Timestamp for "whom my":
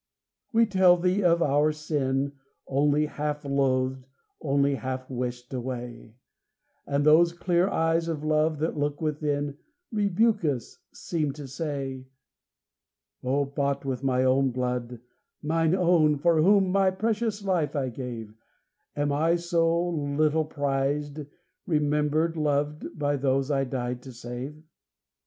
16.41-16.89